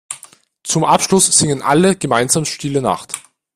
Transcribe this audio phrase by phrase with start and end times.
[0.63, 3.13] Zum Abschluss singen alle gemeinsam Stille Nacht.